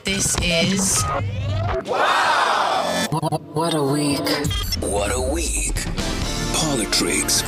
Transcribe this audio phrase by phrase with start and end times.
[0.00, 1.04] This is.
[1.84, 3.06] Wow!
[3.52, 4.26] What a week.
[4.80, 5.74] What a week.
[6.54, 7.42] PoliTricks.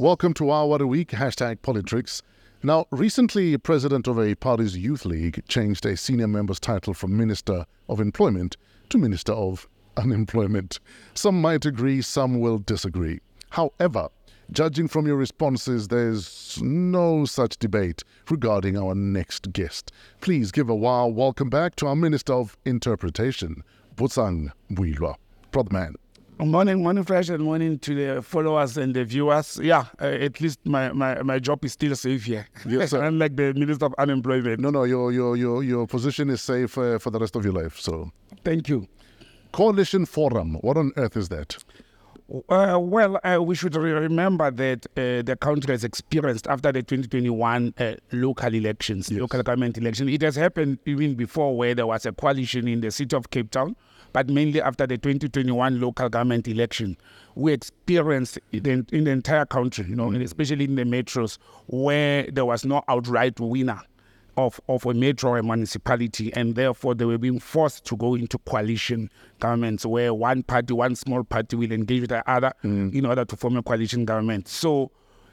[0.00, 2.22] Welcome to our What a Week, hashtag PoliTricks.
[2.62, 7.66] Now, recently, president of a party's youth league changed a senior member's title from Minister
[7.88, 8.56] of Employment
[8.88, 10.80] to Minister of Unemployment.
[11.14, 13.20] Some might agree, some will disagree.
[13.50, 14.08] However,
[14.52, 19.92] judging from your responses, there's no such debate regarding our next guest.
[20.20, 23.62] Please give a wow welcome back to our Minister of Interpretation,
[23.96, 25.14] Botsang Moiloa.
[25.52, 25.94] Proud man.
[26.38, 29.60] Morning, morning, fresh, and morning to the followers and the viewers.
[29.62, 32.48] Yeah, uh, at least my, my, my job is still safe here.
[32.66, 33.02] Yes, sir.
[33.04, 34.58] Unlike the Minister of Unemployment.
[34.58, 37.52] No, no, your your your your position is safe uh, for the rest of your
[37.52, 37.78] life.
[37.78, 38.10] So,
[38.42, 38.88] Thank you.
[39.52, 40.54] coalition forum.
[40.62, 41.58] What on earth is that?
[42.48, 46.80] Uh, well, uh, we should re- remember that uh, the country has experienced after the
[46.80, 50.08] 2021 uh, local elections, local government election.
[50.08, 53.50] It has happened even before where there was a coalition in the city of Cape
[53.50, 53.74] Town,
[54.12, 56.96] but mainly after the 2021 local government election.
[57.34, 61.38] We experienced it in, in the entire country, you know, and especially in the metros,
[61.66, 63.82] where there was no outright winner
[64.36, 68.38] of, of a metro or municipality, and therefore they were being forced to go into
[68.38, 72.94] coalition governments where one party, one small party will engage with the other mm.
[72.94, 74.48] in order to form a coalition government.
[74.48, 74.90] So,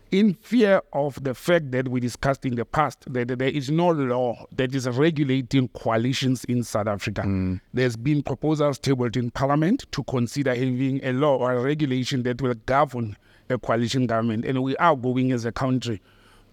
[0.10, 3.90] in fear of the fact that we discussed in the past that there is no
[3.90, 7.60] law that is regulating coalitions in South Africa, mm.
[7.74, 12.42] there's been proposals tabled in Parliament to consider having a law or a regulation that
[12.42, 13.18] will govern
[13.50, 16.02] a coalition government, and we are going as a country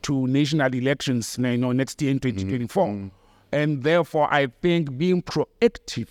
[0.04, 3.10] to national elections you know, next year in 2024.
[3.52, 6.08] And therefore, I think being proactive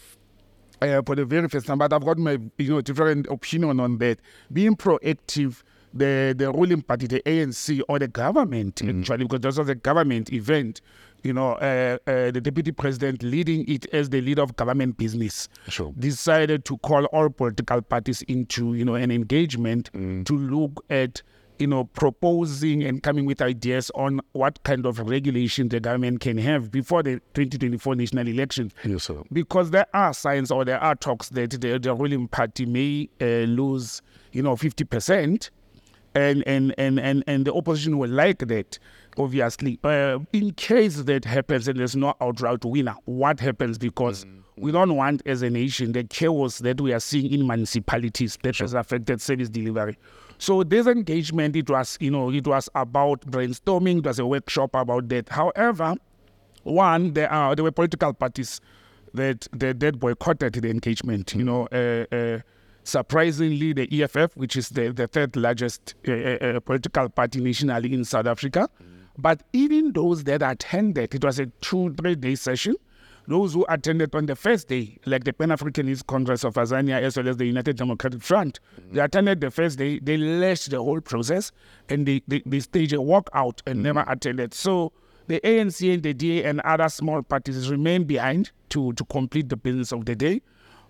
[0.82, 3.98] uh, for the very first time, but I've got my you know different opinion on
[4.00, 4.20] that.
[4.52, 5.62] Being proactive,
[5.94, 10.32] the the ruling party, the ANC or the government actually, because this was a government
[10.34, 10.82] event.
[11.24, 15.48] You know, uh, uh, the deputy president leading it as the leader of government business
[15.70, 15.94] Sure.
[15.98, 21.22] decided to call all political parties into you know an engagement to look at
[21.60, 26.38] you know proposing and coming with ideas on what kind of regulation the government can
[26.38, 28.72] have before the 2024 national election.
[28.84, 29.22] Yes, sir.
[29.32, 33.46] because there are signs or there are talks that the, the ruling party may uh,
[33.46, 35.52] lose you know 50 percent
[36.16, 38.80] and and, and and and the opposition will like that
[39.18, 39.80] obviously.
[39.84, 43.78] Uh, in case that happens and there's no outright winner what happens?
[43.78, 44.26] Because
[44.56, 48.58] we don't want as a nation the chaos that we are seeing in municipalities that
[48.58, 49.98] has affected service delivery.
[50.38, 54.76] So this engagement it was you know it was about brainstorming it was a workshop
[54.76, 55.30] about that.
[55.30, 55.96] However
[56.64, 58.62] one there are there were political parties
[59.14, 62.40] that that, that boycotted the engagement you know uh, uh,
[62.84, 67.94] surprisingly the EFF which is the, the third largest uh, uh, uh, political party nationally
[67.94, 68.70] in South Africa
[69.18, 72.76] but even those that attended it was a two three day session
[73.28, 77.16] those who attended on the first day, like the Pan Africanist Congress of Azania as
[77.16, 78.60] well as the United Democratic Front,
[78.92, 81.52] they attended the first day, they lashed the whole process
[81.90, 84.54] and they, they, they staged a walkout and never attended.
[84.54, 84.92] So
[85.28, 89.58] the ANC and the DA and other small parties remain behind to, to complete the
[89.58, 90.42] business of the day.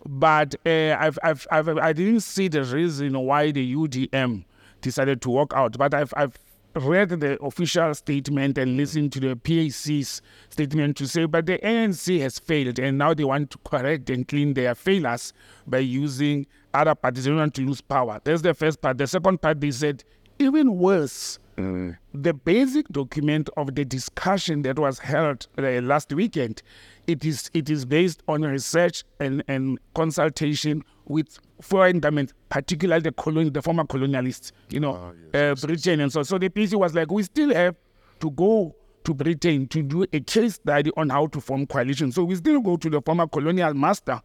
[0.06, 4.44] But uh, I've, I've, I've, I didn't see the reason why the UDM
[4.82, 5.78] decided to walk out.
[5.78, 6.38] But I've, I've
[6.76, 12.20] read the official statement and listened to the PAC's statement to say, but the ANC
[12.20, 15.34] has failed and now they want to correct and clean their failures
[15.68, 17.26] by using other parties.
[17.26, 18.20] They want to lose power.
[18.24, 18.98] That's the first part.
[18.98, 20.04] The second part, they said,
[20.40, 26.62] even worse, the basic document of the discussion that was held uh, last weekend,
[27.08, 33.12] it is it is based on research and, and consultation with foreign governments, particularly the
[33.12, 36.24] colon, the former colonialists, you know, uh, Britain and so.
[36.24, 37.76] So the PC was like, we still have
[38.20, 42.12] to go to Britain to do a case study on how to form coalition.
[42.12, 44.22] So we still go to the former colonial master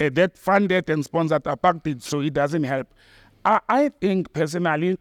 [0.00, 2.92] uh, that funded and sponsored apartheid, so it doesn't help.
[3.44, 4.98] I, I think personally,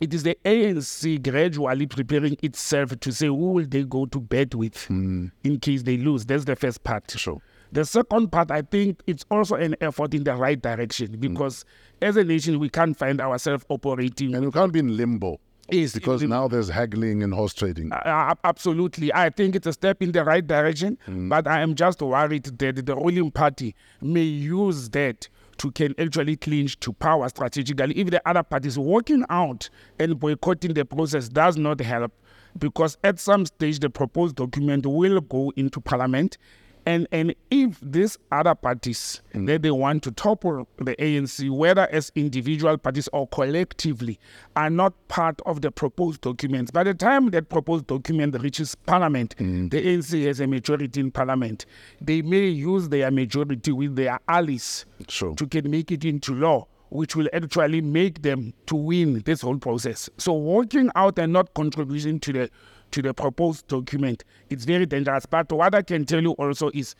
[0.00, 4.54] it is the ANC gradually preparing itself to say who will they go to bed
[4.54, 6.24] with in case they lose.
[6.24, 7.10] That's the first part.
[7.16, 7.40] Sure.
[7.72, 11.64] The second part, I think it's also an effort in the right direction because
[12.02, 14.34] as a nation, we can't find ourselves operating.
[14.34, 15.38] And you can't be in limbo
[15.70, 17.92] Yes, because in- now there's haggling and horse trading.
[17.92, 19.12] Uh, absolutely.
[19.14, 22.86] I think it's a step in the right direction, but I am just worried that
[22.86, 25.28] the ruling party may use that
[25.60, 27.94] to can actually clinch to power strategically.
[27.98, 29.68] If the other parties walking out
[29.98, 32.12] and boycotting the process does not help,
[32.58, 36.38] because at some stage the proposed document will go into parliament
[36.86, 39.46] And and if these other parties mm.
[39.46, 44.18] that they want to topple the ANC, whether as individual parties or collectively,
[44.56, 49.34] are not part of the proposed documents, by the time that proposed document reaches Parliament,
[49.36, 49.70] mm.
[49.70, 51.66] the ANC has a majority in Parliament.
[52.00, 55.34] They may use their majority with their allies Sure.
[55.34, 59.58] to can make it into law, which will actually make them to win this whole
[59.58, 60.08] process.
[60.18, 62.50] So walking out and not contributing to the
[62.92, 65.26] to the proposed document, it's very dangerous.
[65.26, 66.94] But what I can tell you also is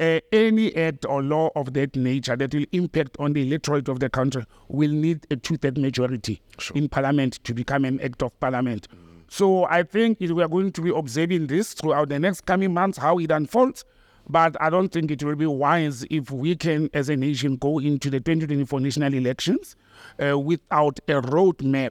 [0.00, 4.00] uh, any act or law of that nature that will impact on the electorate of
[4.00, 6.40] the country will need a two-third majority
[6.74, 8.88] in parliament to become an act of parliament.
[9.28, 12.72] So I think it- we are going to be observing this throughout the next coming
[12.72, 13.84] months, how it unfolds.
[14.28, 17.78] But I don't think it will be wise if we can, as a nation, go
[17.78, 19.76] into the 2024 national elections
[20.22, 21.90] uh, without a roadmap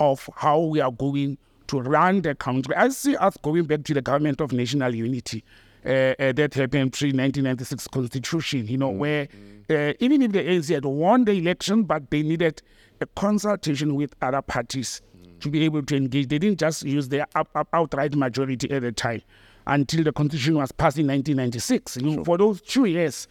[0.00, 1.36] of how we are going
[1.68, 2.74] to run the country.
[2.74, 5.44] I see us going back to the government of national unity.
[5.86, 9.28] Uh, uh, that happened pre 1996 constitution, you know, where
[9.70, 12.60] uh, even if the ANC had won the election, but they needed
[13.00, 15.00] a consultation with other parties
[15.40, 16.28] to be able to engage.
[16.28, 19.22] They didn't just use their up, up, outright majority at the time
[19.68, 21.98] until the constitution was passed in 1996.
[21.98, 23.28] You know, For those two years,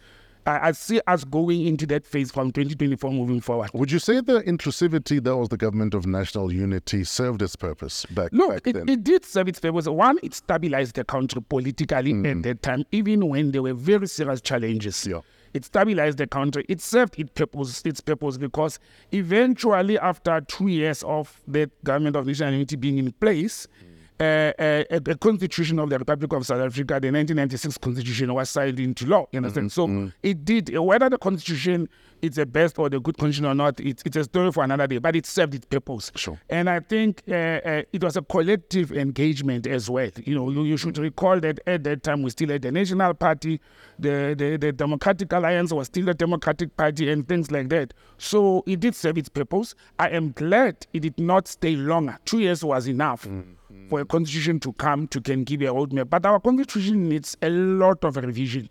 [0.48, 3.68] I, I see us going into that phase from 2024 moving forward.
[3.74, 8.06] Would you say the inclusivity that was the government of national unity served its purpose
[8.06, 8.88] back, Look, back it, then?
[8.88, 9.86] it did serve its purpose.
[9.86, 14.40] One, it stabilized the country politically at that time, even when there were very serious
[14.40, 15.06] challenges.
[15.06, 15.20] Yeah.
[15.52, 16.64] It stabilized the country.
[16.68, 18.78] It served its purpose, its purpose because
[19.12, 23.84] eventually, after two years of the government of national unity being in place, uh,
[24.20, 28.80] uh, uh, the constitution of the Republic of South Africa, the 1996 constitution, was signed
[28.80, 29.26] into law.
[29.32, 29.70] You understand?
[29.72, 30.76] So it did.
[30.76, 31.88] Whether the constitution
[32.20, 34.86] is the best or the good constitution or not, it, it's a story for another
[34.86, 34.98] day.
[34.98, 36.10] But it served its purpose.
[36.16, 36.38] Sure.
[36.48, 40.10] And I think uh, uh, it was a collective engagement as well.
[40.24, 43.14] You know, you, you should recall that at that time we still had the National
[43.14, 43.60] Party,
[43.98, 47.94] the, the, the Democratic Alliance was still the Democratic Party, and things like that.
[48.16, 49.74] So it did serve its purpose.
[49.98, 52.18] I am glad it did not stay longer.
[52.24, 53.28] Two years was enough.
[53.88, 57.48] For a constitution to come to can give a roadmap, but our constitution needs a
[57.48, 58.68] lot of revision.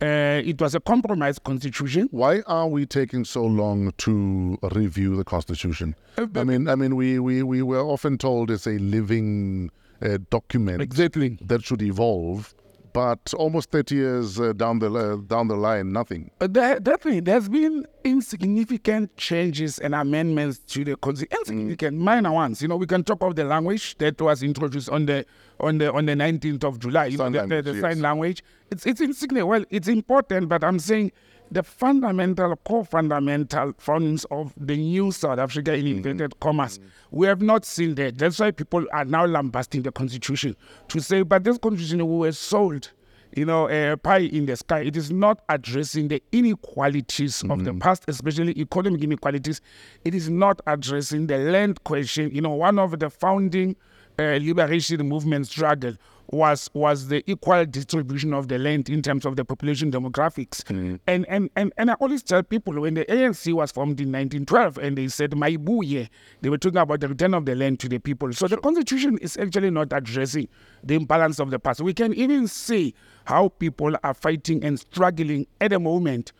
[0.00, 2.08] Uh, it was a compromise constitution.
[2.10, 5.94] Why are we taking so long to review the constitution?
[6.18, 9.70] Uh, I mean, I mean, we, we, we were often told it's a living
[10.02, 11.38] uh, document Exactly.
[11.42, 12.54] that should evolve,
[12.94, 16.30] but almost 30 years uh, down the uh, down the line, nothing.
[16.40, 21.38] Uh, There, definitely, there's been insignificant changes and amendments to the constitution.
[21.40, 22.62] Insignificant, minor ones.
[22.62, 25.26] You know, we can talk of the language that was introduced on the
[25.60, 27.06] on the on the 19th of July.
[27.06, 27.80] You Sign know, the, the, the yes.
[27.82, 28.44] sign language.
[28.70, 29.48] It's it's insignificant.
[29.48, 31.10] Well, it's important, but I'm saying
[31.50, 35.96] the fundamental, core fundamental funds of the new South Africa in mm-hmm.
[36.08, 36.80] inverted commas.
[37.10, 38.18] We have not seen that.
[38.18, 40.56] That's why people are now lambasting the constitution
[40.88, 42.90] to say, but this constitution we were sold
[43.36, 44.80] you know, a pie in the sky.
[44.80, 47.80] It is not addressing the inequalities of the mm-hmm.
[47.80, 49.60] past, especially economic inequalities.
[50.04, 52.30] It is not addressing the land question.
[52.32, 53.76] You know, one of the founding
[54.18, 55.94] Uh, liberation movement struggle
[56.30, 60.62] was was the equal distribution of the land in terms of the population demographics.
[60.64, 61.00] Mm.
[61.06, 64.78] And, and and and I always tell people when the ANC was formed in 1912
[64.78, 66.08] and they said Mayibuye,
[66.40, 68.32] they were talking about the return of the land to the people.
[68.32, 70.48] So the constitution is actually not addressing
[70.82, 71.80] the imbalance of the past.
[71.80, 72.94] We can even see
[73.24, 76.32] how people are fighting and struggling at the moment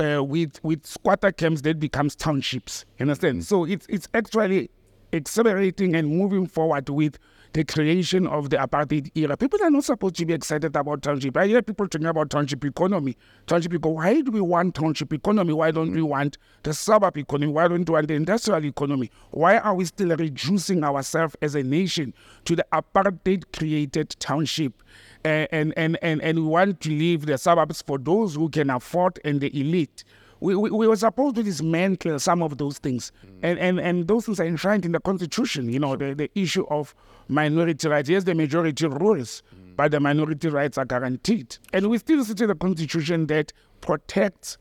[0.00, 2.84] uh, with with squatter camps that becomes townships.
[2.98, 3.40] You understand?
[3.40, 3.44] Mm.
[3.44, 4.70] So it's it's actually
[5.12, 7.18] accelerating and moving forward with
[7.52, 9.36] the creation of the apartheid era.
[9.36, 11.36] People are not supposed to be excited about township.
[11.36, 13.16] I hear people talking about township economy.
[13.46, 13.96] Township economy.
[13.96, 15.52] Why do we want township economy?
[15.52, 17.52] Why don't we want the suburb economy?
[17.52, 19.10] Why don't we want the industrial economy?
[19.30, 22.12] Why are we still reducing ourselves as a nation
[22.44, 24.82] to the apartheid created township?
[25.24, 28.70] Uh, and, and, and, and we want to leave the suburbs for those who can
[28.70, 30.04] afford and the elite
[30.40, 33.12] we, we, we were supposed to dismantle some of those things.
[33.24, 33.38] Mm.
[33.42, 36.66] And, and, and those things are enshrined in the Constitution, you know, the, the issue
[36.70, 36.94] of
[37.28, 38.08] minority rights.
[38.08, 39.76] Yes, the majority rules, mm.
[39.76, 41.56] but the minority rights are guaranteed.
[41.72, 44.58] And we still see the Constitution that protects,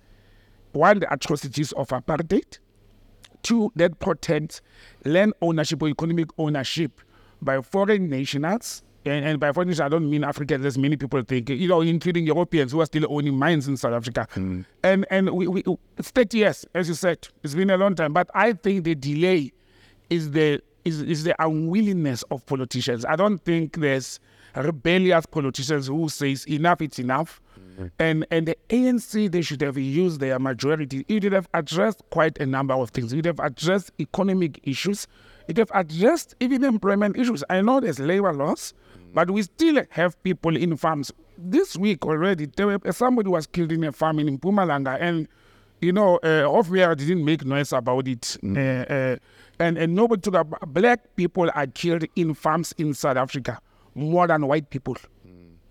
[0.72, 2.60] one, the atrocities of apartheid,
[3.44, 4.62] two, that protects
[5.06, 7.02] land ownership or economic ownership
[7.42, 8.84] by foreign nationals.
[9.08, 12.26] And, and by foreign I don't mean Africans, as many people think, you know, including
[12.26, 14.28] Europeans who are still owning mines in South Africa.
[14.34, 14.62] Hmm.
[14.84, 15.64] And and we, we,
[15.98, 18.14] it's 30 years, as you said, it's been a long time.
[18.14, 19.52] But I think the delay
[20.10, 23.06] is the is, is the unwillingness of politicians.
[23.06, 24.20] I don't think there's
[24.56, 27.42] rebellious politicians who says enough, it's enough.
[27.78, 27.88] Hmm.
[28.00, 31.06] And and the ANC they should have used their majority.
[31.08, 33.14] It would have addressed quite a number of things.
[33.14, 35.08] It would have addressed economic issues.
[35.48, 37.44] It would have addressed even employment issues.
[37.50, 38.74] I know there's labor laws,
[39.14, 41.12] But we still have people in farms.
[41.38, 45.28] This week already, there were, somebody was killed in a farm in Mpumalanga, and
[45.82, 48.38] you know, uh, Off-Air didn't make noise about it.
[48.44, 49.16] Uh, uh,
[49.60, 53.60] and, and nobody took about black people are killed in farms in South Africa
[53.96, 54.96] more than white people.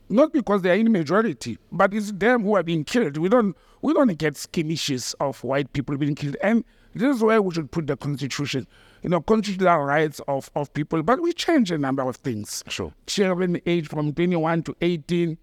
[0.09, 3.17] Not because they are in majority, but it's them who are being killed.
[3.17, 6.37] We don't we don't get skirmishes of white people being killed.
[6.43, 6.65] And
[6.95, 8.69] this is where we should put the constitution.
[9.07, 11.01] You know, constitutional rights of, of people.
[11.05, 12.65] But we change a number of things.
[12.67, 12.93] Sure.
[13.07, 15.39] Children age from 21 to 18.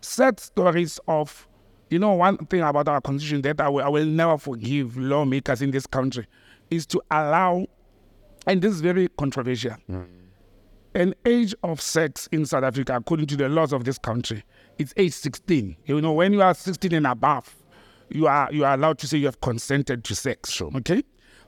[0.00, 1.46] Sad stories of
[1.90, 5.62] you know, one thing about our constitution that I will, I will never forgive lawmakers
[5.62, 6.26] in this country
[6.68, 7.66] is to allow,
[8.48, 10.02] and this is very controversial, hmm.
[10.96, 14.42] an age of sex in South Africa, according to the laws of this country,
[14.78, 15.76] it's age 16.
[15.84, 17.54] You know, when you are 16 and above,
[18.08, 20.50] you are you are allowed to say you have consented to sex.
[20.50, 20.72] Sure.
[20.76, 21.04] Okay?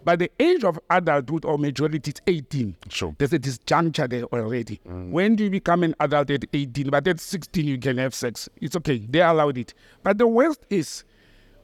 [0.06, 2.76] But the age of adulthood or majority is 18.
[2.88, 3.12] Sure.
[3.18, 4.80] There's a disjuncture there already.
[4.88, 5.10] Mm.
[5.10, 6.90] When do you become an adult at 18?
[6.90, 8.48] But at 16, you can have sex.
[8.60, 8.98] It's okay.
[8.98, 9.74] They allowed it.
[10.04, 11.02] But the worst is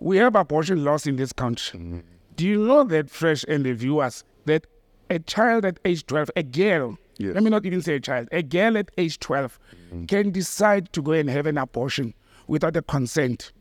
[0.01, 1.79] we have abortion laws in this country.
[1.79, 2.03] Mm.
[2.35, 4.67] Do you know that, Fresh and the viewers, that
[5.09, 7.35] a child at age 12, a girl, Yes.
[7.35, 9.57] let me not even say a child, a girl at age 12
[9.95, 10.09] mm.
[10.09, 12.13] can decide to go and have an abortion
[12.49, 13.53] without the consent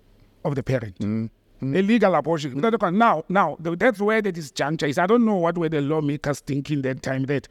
[0.44, 0.98] of the parent.
[1.62, 1.76] Mm.
[1.76, 2.52] Illegal abortion.
[2.52, 2.56] Mm.
[2.56, 4.98] without the Now, now, that's where the disjuncture is.
[4.98, 7.48] I don't know what were the lawmakers thinking that time that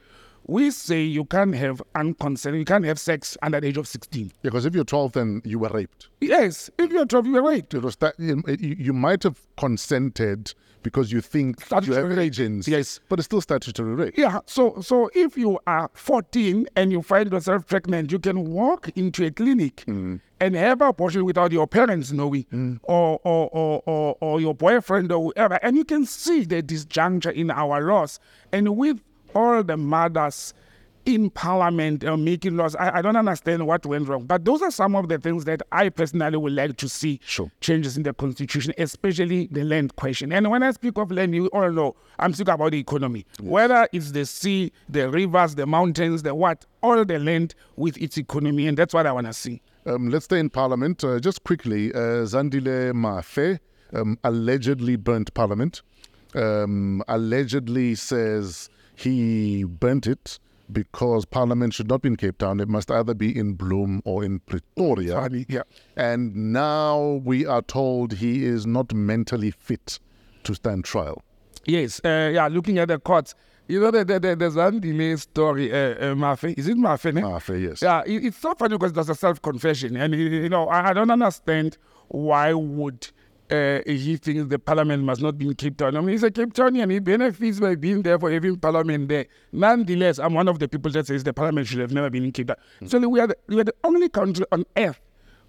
[0.46, 4.32] we say you can't have unconsented, you can't have sex under the age of 16.
[4.42, 6.08] Because if you're 12, then you were raped.
[6.20, 7.72] Yes, if you're 12, you're right.
[7.72, 10.52] It was that, you, you might have consented
[10.82, 12.66] because you think you have Statutory agents.
[12.66, 13.00] Yes.
[13.08, 14.14] But it's still statutory rape.
[14.16, 18.88] Yeah, so so if you are 14 and you find yourself pregnant, you can walk
[18.96, 20.20] into a clinic mm.
[20.40, 23.69] and have abortion without your parents knowing, or, or, or, or
[24.30, 28.18] or your boyfriend or whoever, and you can see the disjuncture in our laws.
[28.52, 29.00] And with
[29.34, 30.54] all the mothers
[31.06, 34.24] in parliament uh, making laws, I, I don't understand what went wrong.
[34.26, 37.50] But those are some of the things that I personally would like to see Sure.
[37.60, 40.30] changes in the constitution, especially the land question.
[40.32, 43.24] And when I speak of land, you all know I'm speaking about the economy.
[43.40, 48.18] Whether it's the sea, the rivers, the mountains, the what, all the land with its
[48.18, 49.62] economy, and that's what I want to see.
[49.86, 51.02] Um, let's stay in Parliament.
[51.02, 53.58] Uh, just quickly, uh, Zandile Mafe
[53.92, 55.82] um, allegedly burnt Parliament.
[56.34, 60.38] Um, allegedly says he burnt it
[60.72, 62.60] because Parliament should not be in Cape Town.
[62.60, 65.14] It must either be in Bloem or in Pretoria.
[65.14, 65.62] Funny, yeah.
[65.96, 69.98] And now we are told he is not mentally fit
[70.44, 71.22] to stand trial.
[71.66, 73.34] Yes, uh, yeah, looking at the courts.
[73.68, 77.14] You know, the, the, the, the Zandile story, uh, uh, Mafe, is it Mafe?
[77.14, 77.22] ne?
[77.22, 77.82] Mafe, yes.
[77.82, 81.10] Yeah, it, it's so funny because there's a self-confession, and you know, I, I don't
[81.10, 81.76] understand
[82.08, 83.08] why would
[83.50, 85.96] uh, he thinks the parliament must not be in Cape Town.
[85.96, 86.90] I mean, he's a Cape Townian.
[86.90, 89.26] He benefits by being there for having parliament there.
[89.52, 92.32] Nonetheless, I'm one of the people that says the parliament should have never been in
[92.32, 92.56] Cape Town.
[92.86, 95.00] So we are, the, we are the only country on earth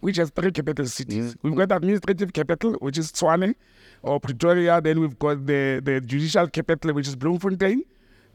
[0.01, 1.36] which has three capital cities.
[1.43, 3.55] We've got the administrative capital, which is Tshwane
[4.01, 4.81] or Pretoria.
[4.81, 7.84] Then we've got the, the judicial capital, which is Bloemfontein.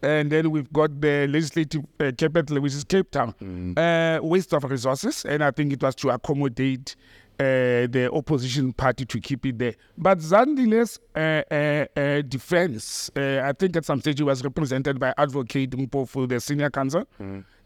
[0.02, 3.34] And then we've got the legislative uh, capital, which is Cape Town.
[3.76, 6.94] Uh, waste of resources, and I think it was to accommodate
[7.38, 9.74] uh, the opposition party to keep it there.
[9.96, 14.98] But Zandile's uh, uh, uh, defense, uh, I think at some stage he was represented
[14.98, 17.04] by Advocate Mpofu, the senior counsel.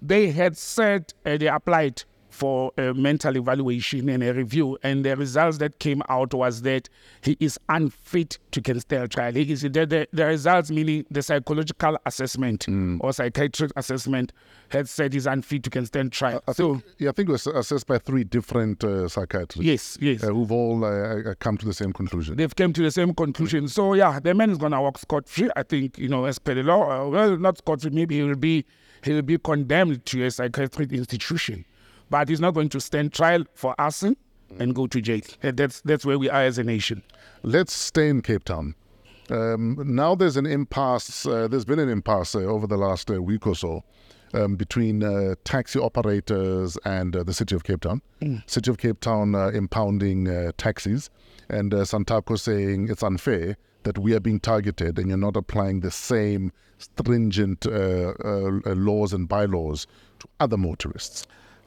[0.03, 5.17] They had said uh, they applied for a mental evaluation and a review, and the
[5.17, 6.89] results that came out was that
[7.23, 9.33] he is unfit to can stand trial.
[9.33, 12.67] He is, the, the, the results, meaning the psychological assessment
[13.01, 14.33] or psychiatric assessment,
[14.71, 16.43] had said he's unfit to can stand trial.
[16.47, 19.63] I so think, yeah, I think it was assessed by three different uh, psychiatrists.
[19.63, 20.23] yes, yes.
[20.23, 20.89] Uh, who've all uh,
[21.31, 22.37] uh, come to the same conclusion.
[22.37, 23.69] they've come to the same conclusion.
[23.69, 25.51] So yeah, the man is gonna walk scot free.
[25.57, 27.07] I think you know as per the law.
[27.07, 27.91] Uh, well, not scot free.
[27.91, 28.65] Maybe he will be
[29.03, 31.65] he will be condemned to a psychiatric institution,
[32.11, 34.17] but he's not going to stand trial for arson
[34.59, 35.21] and go to jail.
[35.43, 37.03] And that's that's where we are as a nation.
[37.43, 38.75] Let's stay in Cape Town.
[39.31, 41.25] Um, now there's an impasse.
[41.25, 43.85] Uh, there's been an impasse uh, over the last uh, week or so
[44.35, 48.03] um, between uh, taxi operators and uh, the city of Cape Town.
[48.47, 51.11] City of Cape Town uh, impounding uh, taxis,
[51.49, 55.81] and uh, Santaco saying it's unfair that we are being targeted and you're not applying
[55.81, 59.87] the same stringent uh, uh, uh, laws and bylaws
[60.19, 61.27] to other motorists.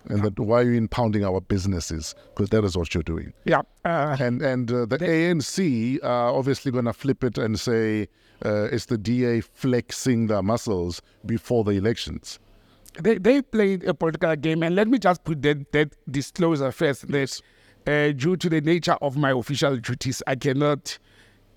[0.09, 2.13] And that why are you impounding our businesses?
[2.35, 3.33] Because that is what you're doing.
[3.45, 3.61] Yeah.
[3.85, 8.07] Uh, And and uh, the ANC are obviously going to flip it and say
[8.45, 12.39] uh, it's the DA flexing their muscles before the elections.
[13.01, 17.07] they, they played a political game, and let me just put that, that disclosure first
[17.07, 17.41] that
[17.87, 20.99] uh, due to the nature of my official duties, I cannot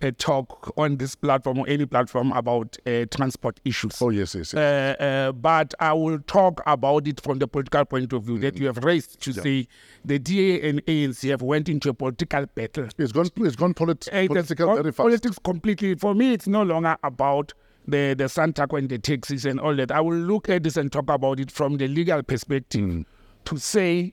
[0.03, 4.01] uh, talk on this platform or any platform about uh, transport issues.
[4.03, 4.53] Oh, yes, yes.
[4.53, 4.99] yes.
[5.01, 8.57] Uh, uh, but I will talk about it from the political point of view that
[8.59, 9.69] you have raised to say
[10.05, 12.89] the DA and ANC have went into a political battle.
[12.99, 15.07] it's gone, it's gone polit- Uh, it political gone very fast.
[15.07, 15.95] Politics completely.
[15.95, 17.53] For me, it's no longer about
[17.89, 19.93] the the Santaco and the taxis and all that.
[19.93, 23.05] I will look at this and talk about it from the legal perspective Mm.
[23.45, 24.13] to say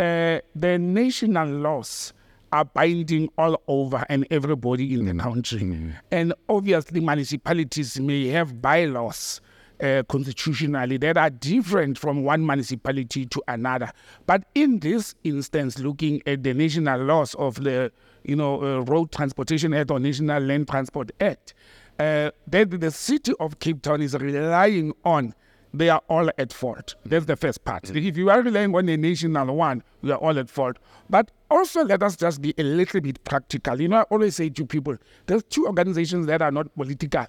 [0.00, 2.12] uh, the national laws
[2.52, 5.16] are binding all over and everybody in Mm.
[5.16, 5.94] the country.
[6.10, 9.40] And obviously, municipalities may have bylaws.
[9.80, 13.88] Uh, constitutionally, that are different from one municipality to another.
[14.26, 17.92] But in this instance, looking at the national laws of the,
[18.24, 21.54] you know, uh, Road Transportation Act or National Land Transport Act,
[22.00, 25.32] uh, that the city of Cape Town is relying on
[25.72, 26.96] they are all at fault.
[27.04, 27.88] That's the first part.
[27.94, 30.78] If you are relying on a national one, you are all at fault.
[31.08, 33.80] But also, let us just be a little bit practical.
[33.80, 37.26] You know, I always say to people, there's two organizations that are not political,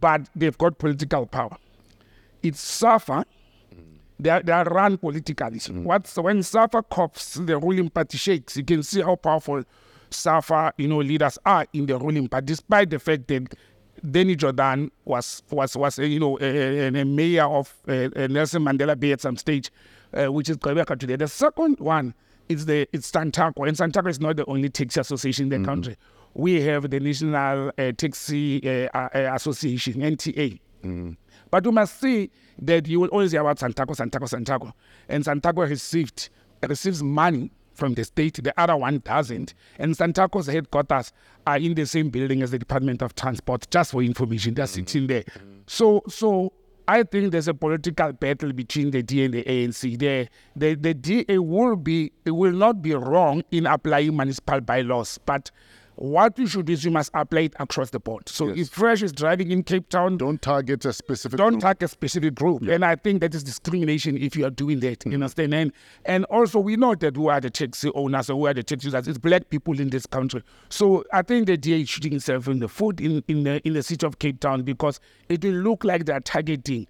[0.00, 1.56] but they've got political power.
[2.42, 3.24] It's SAFA.
[4.20, 5.60] They are, they are run politically.
[5.70, 8.56] What's when SAFA coughs, the ruling party shakes.
[8.56, 9.62] You can see how powerful
[10.10, 13.54] SAFA, you know, leaders are in the ruling party, despite the fact that
[14.08, 18.26] Danny Jordan was was was uh, you know a, a, a mayor of uh, uh,
[18.28, 19.70] Nelson Mandela Bay at some stage,
[20.12, 21.16] uh, which is Gqeberha today.
[21.16, 22.14] The second one
[22.48, 25.96] is the it's Santaco, and Santaco is not the only taxi association in the country.
[26.34, 30.58] We have the National uh, Taxi uh, uh, Association (NTA).
[31.50, 34.72] But you must see that you will always hear about Santaco, Santaco, Santaco,
[35.08, 36.28] and Santaco received
[36.66, 38.42] receives money from the state.
[38.42, 41.12] The other one doesn't, and Santaco's headquarters
[41.46, 43.70] are in the same building as the Department of Transport.
[43.70, 45.24] Just for information, they're sitting there.
[45.66, 46.52] So, so
[46.88, 49.98] I think there's a political battle between the DA and the ANC.
[49.98, 50.26] The,
[50.56, 55.50] the, the DA will be will not be wrong in applying municipal bylaws, but
[55.98, 58.28] what you should do is you must apply it across the board.
[58.28, 61.62] So if Fresh is driving in Cape Town, Don't target a specific don't group.
[61.62, 62.62] target a specific group.
[62.62, 65.04] And I think that is discrimination if you are doing that.
[65.04, 65.54] You understand?
[65.54, 65.72] And,
[66.04, 68.86] and also we know that who are the taxi owners or who are the taxi
[68.86, 69.08] users.
[69.08, 70.42] It's black people in this country.
[70.68, 73.72] So I think the DA is shooting itself in the foot in, in the in
[73.74, 76.86] the city of Cape Town because it will look like they're targeting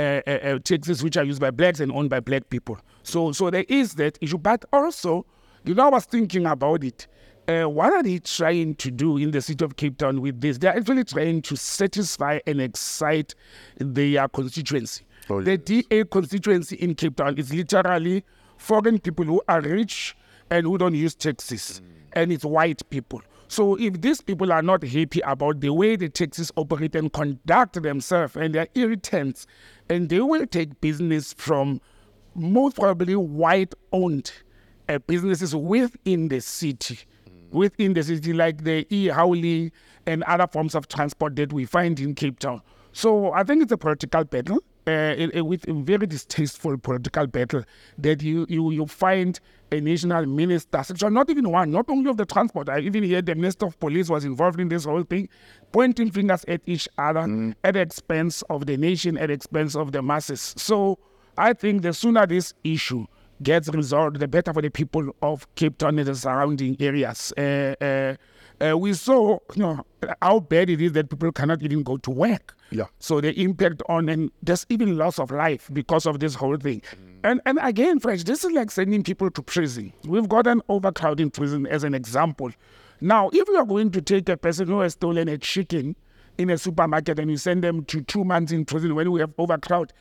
[0.00, 2.76] uh, uh, uh, taxis which are used by blacks and owned by black people.
[3.04, 4.38] So so there is that issue.
[4.38, 5.26] But also,
[5.64, 7.06] you know, I was thinking about it.
[7.48, 10.58] Uh, what are they trying to do in the city of Cape Town with this?
[10.58, 13.34] They're actually trying to satisfy and excite
[13.78, 15.06] their constituency.
[15.30, 18.22] Oh, the DA constituency in Cape Town is literally
[18.58, 20.14] foreign people who are rich
[20.50, 21.80] and who don't use taxis,
[22.12, 23.22] and it's white people.
[23.48, 27.82] So if these people are not happy about the way the taxis operate and conduct
[27.82, 29.46] themselves, and they're irritants,
[29.88, 31.80] and they will take business from
[32.34, 34.32] most probably white-owned
[34.90, 36.98] uh, businesses within the city,
[37.50, 39.08] within the city, like the E.
[39.08, 39.72] Howley
[40.06, 42.62] and other forms of transport that we find in Cape Town.
[42.92, 47.26] So I think it's a political battle, uh, it- it- with a very distasteful political
[47.26, 47.62] battle
[47.98, 49.38] that you, you, you find
[49.70, 52.70] a national minister, are not even one, not only of the transport.
[52.70, 55.28] I even hear the minister of police was involved in this whole thing,
[55.72, 59.92] pointing fingers at each other at the expense of the nation, at the expense of
[59.92, 60.54] the masses.
[60.56, 60.98] So
[61.36, 63.04] I think the sooner this issue
[63.42, 67.32] gets resolved, the better for the people of Cape Town and the surrounding areas.
[67.36, 68.14] Uh, uh,
[68.60, 69.84] uh, we saw you know,
[70.20, 72.56] how bad it is that people cannot even go to work.
[72.70, 72.86] Yeah.
[72.98, 76.82] So the impact on and there's even loss of life because of this whole thing.
[77.24, 79.92] And and again, Fresh, this is like sending people to prison.
[80.04, 82.50] We've got an overcrowding prison as an example.
[83.00, 85.94] Now, if you are going to take a person who has stolen a chicken
[86.36, 89.32] in a supermarket and you send them to two months in prison when we have
[89.38, 89.92] overcrowd,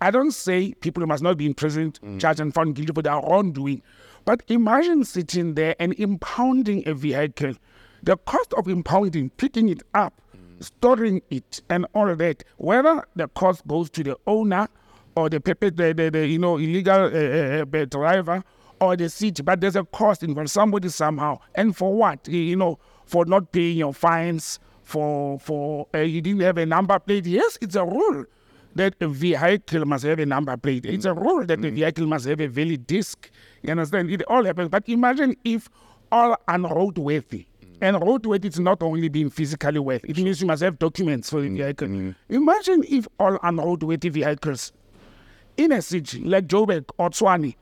[0.00, 3.14] I don't say people must not be in prison, charged and found guilty for their
[3.14, 3.82] wrongdoing.
[4.24, 7.54] But imagine sitting there and impounding a vehicle.
[8.02, 10.20] The cost of impounding, picking it up,
[10.60, 14.68] storing it, and all of that, whether the cost goes to the owner
[15.16, 18.44] or the, the, the, the you know illegal uh, uh, uh, driver
[18.80, 21.38] or the city, but there's a cost involved somebody somehow.
[21.54, 22.28] And for what?
[22.28, 26.98] You know, for not paying your fines, for for uh, you didn't have a number
[26.98, 27.26] plate.
[27.26, 28.26] Yes, it's a rule
[28.76, 30.86] that a vehicle must have a number plate.
[30.86, 31.74] It's a rule that the mm.
[31.74, 33.30] vehicle must have a valid disc.
[33.62, 34.10] You understand?
[34.10, 34.68] It all happens.
[34.68, 35.68] But imagine if
[36.12, 37.46] all unroadworthy.
[37.64, 37.76] Mm.
[37.80, 41.40] And roadworthy is not only being physically worthy, it means you must have documents for
[41.40, 42.14] the mm, vehicle.
[42.28, 44.72] Imagine if all unroadworthy vehicles
[45.56, 47.54] in a city like Joburg or Tshwane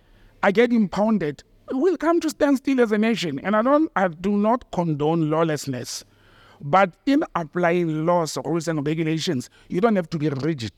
[0.42, 3.38] are getting impounded, we'll come to stand still as a nation.
[3.40, 6.04] And I don't I do not condone lawlessness.
[6.66, 10.72] But in applying laws, rules, and regulations, you don't have to be rigid.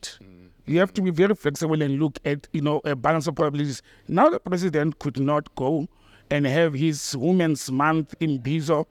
[0.65, 3.81] You have to be very flexible and look at, you know, a balance of probabilities.
[4.09, 5.87] Now the president could not go
[6.29, 8.85] and have his Women's Month imbizo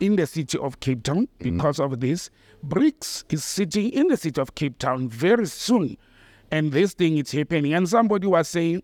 [0.00, 1.56] in the city of Cape Town mm-hmm.
[1.58, 2.30] because of this.
[2.66, 5.98] BRICS is sitting in the city of Cape Town very soon,
[6.50, 7.74] and this thing is happening.
[7.74, 8.82] And somebody was saying,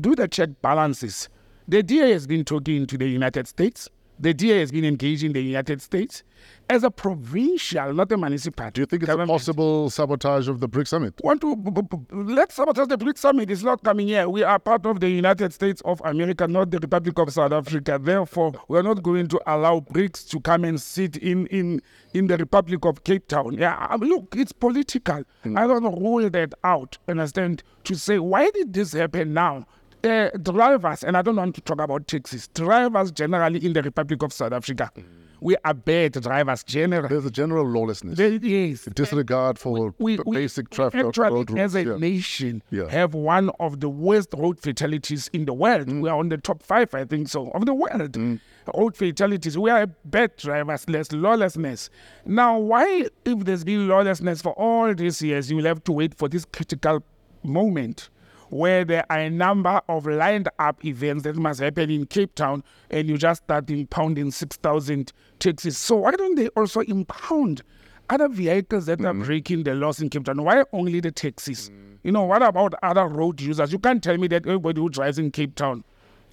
[0.00, 1.28] do the check balances.
[1.66, 3.88] The DA has been talking to the United States.
[4.18, 6.22] The DA has been engaging the United States
[6.70, 8.70] as a provincial, not a municipal.
[8.70, 11.14] Do you think it's a possible sabotage of the BRICS summit?
[11.22, 13.50] Want to b- b- let's sabotage the BRICS summit.
[13.50, 14.28] It's not coming here.
[14.28, 18.00] We are part of the United States of America, not the Republic of South Africa.
[18.02, 21.82] Therefore, we are not going to allow BRICS to come and sit in in
[22.14, 23.52] in the Republic of Cape Town.
[23.52, 25.24] Yeah, um, look, it's political.
[25.44, 26.96] I don't rule that out.
[27.06, 27.62] Understand?
[27.84, 29.66] To say why did this happen now?
[30.06, 32.46] Uh, drivers, and I don't want to talk about taxis.
[32.48, 35.02] Drivers generally in the Republic of South Africa, mm.
[35.40, 37.08] we are bad drivers generally.
[37.08, 41.60] There's a general lawlessness, There- yes, disregard for we, we basic traffic actually, road rules.
[41.60, 41.96] as a yeah.
[41.96, 42.88] nation, Yeah.
[42.88, 45.88] have one of the worst road fatalities in the world.
[45.88, 46.02] Mm.
[46.02, 48.12] We are on the top five, I think so, of the world.
[48.12, 48.38] Mm.
[48.76, 49.58] Road fatalities.
[49.58, 50.84] We are bad drivers.
[50.84, 51.90] There's lawlessness.
[52.24, 56.14] Now, why, if there's been lawlessness for all these years, you will have to wait
[56.14, 57.02] for this critical
[57.42, 58.08] moment
[58.48, 62.62] where there are a number of lined up events that must happen in Cape Town
[62.90, 65.78] and you just start impounding 6,000 taxis.
[65.78, 67.62] So why don't they also impound
[68.08, 69.24] other vehicles that are mm.
[69.24, 70.42] breaking the laws in Cape Town?
[70.42, 71.70] Why only the taxis?
[72.02, 73.72] You know, what about other road users?
[73.72, 75.82] You can't tell me that everybody who drives in Cape Town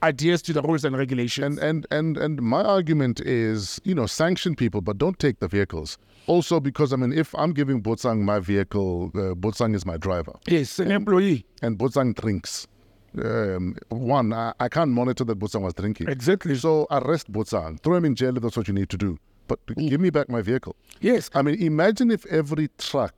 [0.04, 1.58] adheres to the rules and regulations.
[1.58, 5.48] And and and and my argument is, you know, sanction people, but don't take the
[5.48, 5.98] vehicles.
[6.28, 10.34] Also, because I mean, if I'm giving Botsang my vehicle, uh, Botsang is my driver,
[10.48, 11.46] yes, an employee.
[11.62, 12.68] and Botsang drinks.
[13.24, 16.08] Um, one, I, I can't monitor that Botsang was drinking.
[16.10, 16.56] Exactly.
[16.56, 19.18] So arrest Botsang, throw him in jail if that's what you need to do.
[19.48, 20.76] But give me back my vehicle.
[21.02, 21.30] Yes.
[21.36, 23.14] I mean, imagine if every truck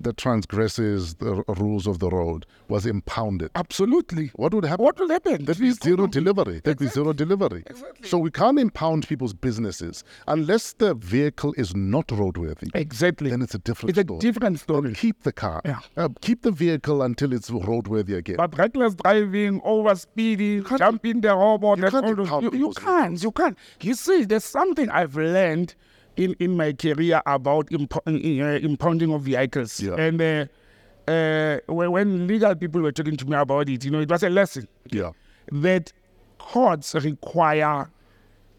[0.00, 3.50] that transgresses the r- rules of the road was impounded.
[3.54, 4.30] Absolutely.
[4.34, 4.84] What would happen?
[4.84, 5.44] What will happen?
[5.44, 6.60] There'd be zero delivery.
[6.64, 7.64] There'd be zero delivery.
[7.66, 8.08] Exactly.
[8.08, 12.70] So we can't impound people's businesses unless the vehicle is not roadworthy.
[12.74, 13.30] Exactly.
[13.30, 14.20] Then it's a different It's a story.
[14.20, 14.80] different story.
[14.82, 15.60] Then keep the car.
[15.64, 15.80] Yeah.
[15.96, 18.36] Uh, keep the vehicle until it's roadworthy again.
[18.36, 23.58] But reckless driving, over speeding, jumping the robot, you can't you, you can't, you can't.
[23.82, 25.74] You see, there's something I've learned
[26.20, 29.80] in, in my career about impo- uh, impounding of vehicles.
[29.80, 29.94] Yeah.
[29.94, 34.00] And uh, uh, when, when legal people were talking to me about it, you know,
[34.00, 35.12] it was a lesson yeah.
[35.50, 35.92] that
[36.38, 37.90] courts require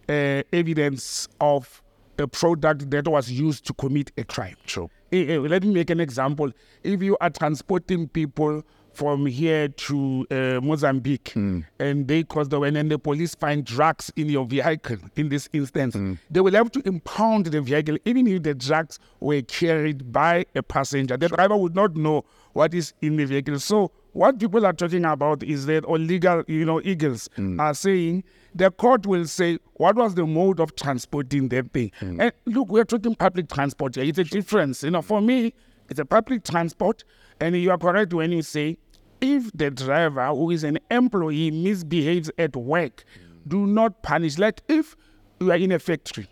[0.10, 1.84] uh, evidence of
[2.17, 4.58] a product that was used to commit a crime.
[4.65, 4.89] Sure.
[5.12, 6.52] Eh, eh, let me make an example.
[6.84, 11.62] If you are transporting people from here to uh, Mozambique hmm.
[11.80, 15.49] and they cross the way and the police find drugs in your vehicle, in this
[15.54, 16.13] instance, hmm.
[16.30, 20.63] they will have to impound the vehicle even if the drugs were carried by a
[20.63, 21.17] passenger.
[21.17, 23.60] The driver would not know what is in the vehicle.
[23.60, 27.60] So what people are talking about is that, or legal, you know, eagles hmm.
[27.60, 28.23] are saying
[28.54, 31.91] the court will say what was the mode of transporting that thing.
[32.01, 34.04] And look, we're talking public transport here.
[34.04, 34.84] It's a difference.
[34.84, 35.54] You know, for me,
[35.89, 37.04] it's a public transport,
[37.41, 38.77] and you are correct when you say
[39.19, 43.04] if the driver who is an employee misbehaves at work,
[43.47, 44.38] do not punish.
[44.38, 44.95] Like if
[45.39, 46.27] you are in a factory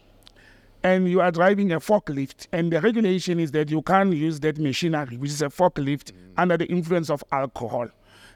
[0.84, 4.58] and you are driving a forklift, and the regulation is that you can't use that
[4.60, 7.90] machinery, which is a forklift, under the influence of alcohol.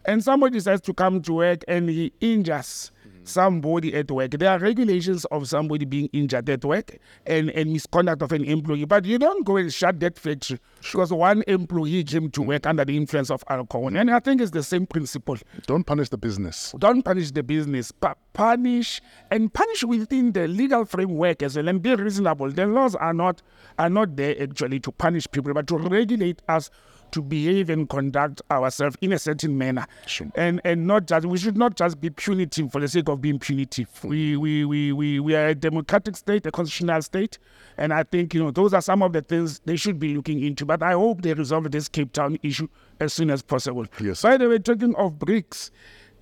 [0.06, 2.92] And somebody decides to come to work and he injures
[3.24, 3.28] Mm.
[3.28, 4.32] somebody at work.
[4.32, 8.86] There are regulations of somebody being injured at work and, and misconduct of an employee.
[8.86, 12.86] But you don't go and shut that factory because one employee came to work under
[12.86, 13.96] the influence of alcohol.
[13.96, 15.38] And I think it's the same principle.
[15.66, 16.74] Don't punish the business.
[16.78, 21.82] Don't punish the business, but punish and punish within the legal framework as well and
[21.82, 22.52] be reasonable.
[22.52, 23.42] The laws are not
[23.80, 26.70] are not there actually to punish people, but to regulate us
[27.14, 29.86] to behave and conduct ourselves in a certain manner.
[30.08, 30.28] Sure.
[30.36, 33.40] And and not just we should not just be punitive for the sake of being
[33.40, 33.88] punitive.
[34.04, 37.38] We we, we, we we are a democratic state, a constitutional state,
[37.78, 40.44] and I think you know those are some of the things they should be looking
[40.44, 40.66] into.
[40.66, 42.68] But I hope they resolve this Cape Town issue
[43.00, 43.86] as soon as possible.
[44.02, 44.24] Yes.
[44.24, 45.70] By the way, talking of BRICS,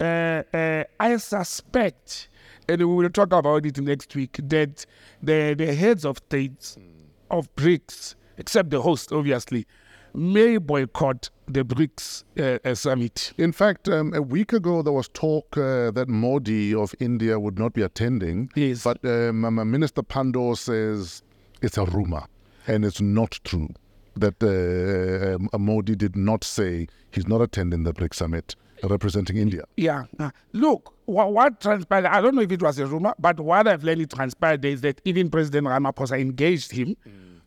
[0.01, 2.29] uh, uh, I suspect,
[2.67, 4.85] and we will talk about it next week, that
[5.23, 6.77] the, the heads of states
[7.29, 9.65] of BRICS, except the host, obviously,
[10.13, 13.33] may boycott the BRICS uh, uh, summit.
[13.37, 17.59] In fact, um, a week ago there was talk uh, that Modi of India would
[17.59, 18.49] not be attending.
[18.55, 18.83] Yes.
[18.83, 21.23] But um, um, Minister Pandor says
[21.61, 22.25] it's a rumor
[22.67, 23.69] and it's not true
[24.15, 29.63] that uh, um, Modi did not say he's not attending the BRICS summit representing India.
[29.77, 30.05] Yeah.
[30.19, 33.67] Uh, look, what, what transpired, I don't know if it was a rumor, but what
[33.67, 36.95] I've learned it transpired is that even President Ramaphosa engaged him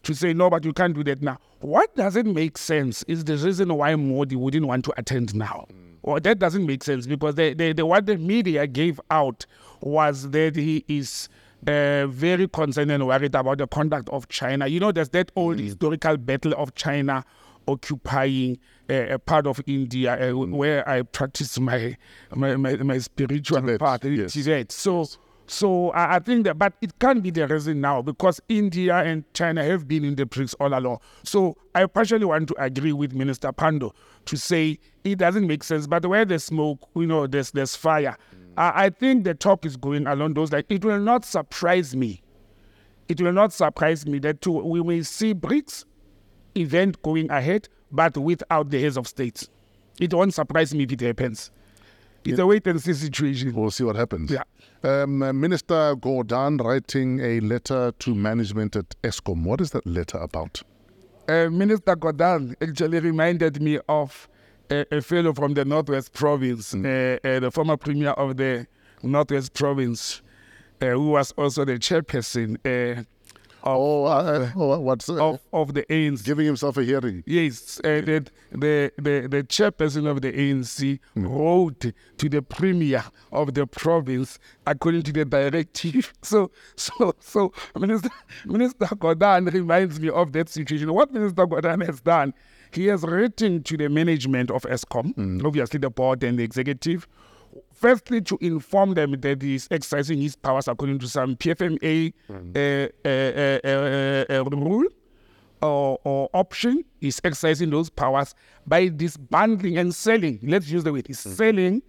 [0.05, 1.38] to say, no, but you can't do that now.
[1.61, 5.67] What doesn't make sense is the reason why Modi wouldn't want to attend now.
[6.03, 9.47] Well, that doesn't make sense because the, what the media gave out
[9.81, 11.29] was that he is
[11.67, 14.67] uh, very concerned and worried about the conduct of China.
[14.67, 17.25] You know, there's that old historical battle of China
[17.67, 18.59] occupying
[18.90, 21.97] uh, a part of India uh, where I practice my
[22.35, 24.35] my, my, my spiritual Tibet, part, yes.
[24.35, 24.73] Tibet.
[24.73, 25.07] So.
[25.46, 29.24] So I I think that, but it can't be the reason now because India and
[29.35, 31.00] China have been in the BRICS all along.
[31.22, 33.92] So I partially want to agree with Minister Pandor
[34.26, 35.87] to say it doesn't make sense.
[35.87, 38.16] But where there's smoke, you know, there's there's fire.
[38.35, 38.52] Mm.
[38.57, 42.22] I, I think the talk is going along those like it will not surprise me.
[43.09, 45.85] It will not surprise me that too, we will see BRICS
[46.57, 49.48] event going ahead, but without the heads of states.
[50.00, 51.50] It won't surprise me if it happens.
[52.33, 53.55] It's a wait and see situation.
[53.55, 54.31] We'll see what happens.
[54.31, 54.43] Yeah.
[54.83, 59.45] Um, uh, Minister Gordhan writing a letter to management at Eskom.
[59.45, 60.63] What is that letter about?
[61.29, 64.29] uh, Minister Gordhan actually reminded me of
[64.71, 68.67] a, a fellow from the Northwest Province, uh, uh, the former premier of the
[69.03, 70.23] Northwest Province,
[70.81, 72.57] uh, who was also the chairperson
[73.64, 76.24] uh, Oh, uh, oh what's uh, of, of the ANC.
[76.24, 77.22] giving himself a hearing?
[77.27, 81.87] Yes, uh, the, the, the, the chairperson of the ANC wrote
[82.18, 86.12] to the premier of the province according to the directive.
[86.22, 88.09] So, so, so Minister,
[88.46, 90.92] Minister Gordhan reminds me of that situation.
[90.92, 92.33] What Minister Gordhan has done,
[92.72, 97.07] he has written to the management of Eskom, obviously the board and the executive,
[97.75, 103.09] firstly to inform them that he's exercising his powers according to some PFMA uh, uh,
[103.09, 104.87] uh, uh, uh, rule
[105.63, 108.35] or, or option He's exercising those powers
[108.67, 110.39] by disbanding and selling.
[110.43, 111.83] Let's use the word is selling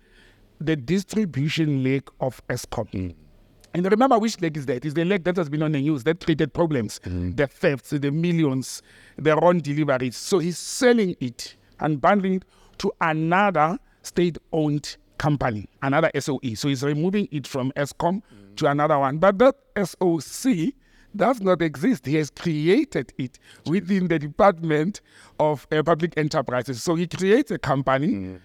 [0.59, 3.15] the distribution leg of Eskom.
[3.73, 4.83] And remember which leg is that?
[4.85, 8.09] It's the leg that has been on the news that created problems, the thefts, the
[8.11, 8.81] millions,
[9.17, 10.15] the wrong deliveries.
[10.17, 12.45] So he's selling it and bundling it
[12.79, 16.55] to another state-owned company, another SOE.
[16.55, 18.21] So he's removing it from Eskom
[18.57, 19.17] to another one.
[19.17, 20.73] But that SOC
[21.15, 22.05] does not exist.
[22.05, 25.01] He has created it within the Department
[25.39, 26.83] of uh, Public Enterprises.
[26.83, 28.37] So he creates a company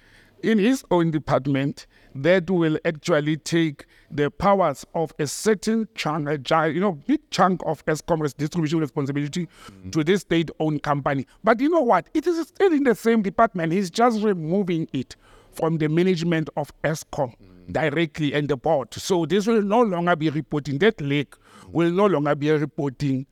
[0.42, 6.38] in his own department that will actually take the powers of a certain chunk, a
[6.38, 9.48] giant, you know, big chunk of Eskom's distribution responsibility
[9.92, 11.26] to this state-owned company.
[11.44, 12.09] But you know what?
[12.14, 13.72] It is still in the same department.
[13.72, 15.14] He's just removing it
[15.60, 17.34] from the management of Eskom
[17.70, 18.92] directly and the board.
[18.94, 20.78] So this will no longer be reporting.
[20.78, 21.36] That leg
[21.68, 23.26] will no longer be reporting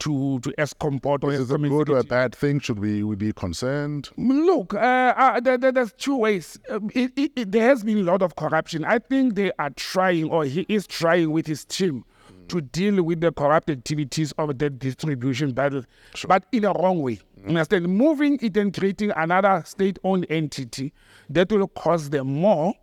[0.00, 2.58] to to Eskom board or Is it a good or a bad thing?
[2.58, 4.08] Should we, we be concerned?
[4.16, 6.58] Look, uh, uh, there, there- there's two ways.
[6.70, 8.84] Um, it, it, it- there has been a lot of corruption.
[8.84, 12.04] I think they are trying, or he is trying with his team,
[12.48, 15.84] to deal with the corrupt activities of the distribution battle,
[16.26, 17.20] but in a wrong way.
[17.46, 17.86] Understand?
[17.88, 20.92] Moving it and creating another state-owned entity
[21.30, 22.74] that will cost them more.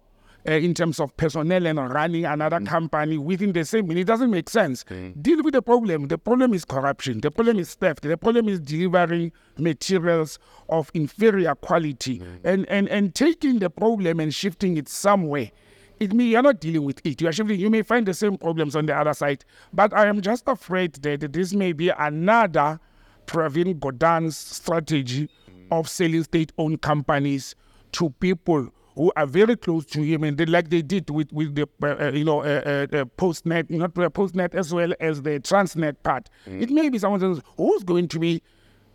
[0.49, 2.65] Uh, in terms of personnel and running another mm.
[2.65, 4.84] company within the same, it doesn't make sense.
[5.21, 6.08] Deal with the problem.
[6.08, 7.21] The problem is corruption.
[7.21, 8.01] The problem is theft.
[8.01, 12.39] The problem is delivering materials of inferior quality mm.
[12.43, 15.51] and, and, and taking the problem and shifting it somewhere.
[15.99, 17.21] It means you're not dealing with it.
[17.21, 17.60] You are shifting.
[17.60, 19.45] You may find the same problems on the other side.
[19.71, 22.80] But I am just afraid that this may be another
[23.27, 25.67] Pravin Gordhan's strategy mm.
[25.69, 27.54] of selling state-owned companies
[27.93, 31.56] to people who are very close to him, and they, like they did with with
[31.56, 35.21] the uh, uh, you know uh, uh, uh, Postnet, not uh, Postnet as well as
[35.21, 36.30] the Transnet part.
[36.45, 38.41] It may be someone else who's going to be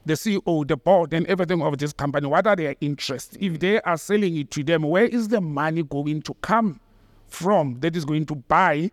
[0.04, 2.26] the CEO, the board, and everything of this company.
[2.26, 3.36] What are their interests?
[3.40, 6.80] If they are selling it to them, where is the money going to come
[7.26, 8.90] from that is going to buy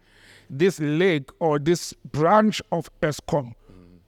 [0.50, 3.54] this leg or this branch of Eskom,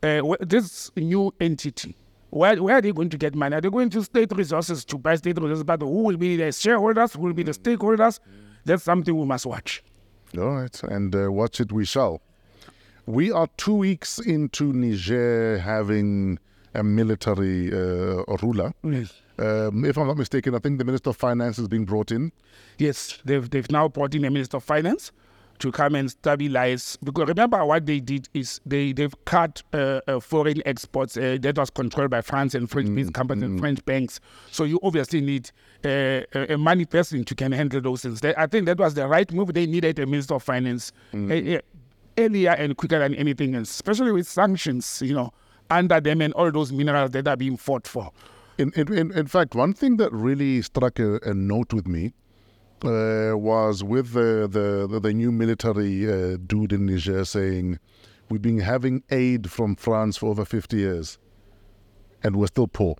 [0.02, 1.96] uh, this new entity?
[2.36, 3.56] Where, where are they going to get money?
[3.56, 5.64] Are they going to state resources to buy state resources?
[5.64, 7.14] But who will be the shareholders?
[7.14, 8.20] Who will be the stakeholders?
[8.66, 9.82] That's something we must watch.
[10.38, 12.22] All right, and uh, watch it we shall.
[13.06, 16.38] We are two weeks into Niger having
[16.74, 18.74] a military uh, ruler.
[18.84, 22.34] Um, if I'm not mistaken, I think the Minister of Finance is being brought in.
[22.78, 25.14] Yes, they've they've now brought in a minister of finance
[25.60, 26.98] to come and stabilize.
[27.04, 31.58] Because remember, what they did is they they've cut uh, uh, foreign exports uh, that
[31.58, 34.20] was controlled by France and French based companies and French banks.
[34.52, 35.52] So you obviously need
[35.84, 38.22] uh, a, a money person to can handle those things.
[38.22, 39.54] They, I think that was the right move.
[39.54, 41.60] They needed a minister of finance uh, uh,
[42.18, 45.32] earlier and quicker than anything else, especially with sanctions, you know,
[45.70, 48.12] under them and all those minerals that are being fought for.
[48.58, 52.14] In, in, in, in fact, one thing that really struck a, a note with me
[52.88, 57.80] uh, was with the, the, the, new military uh, dude in Niger saying,
[58.30, 61.20] We've been having aid from France for over 50 years
[62.24, 62.96] and we're still poor.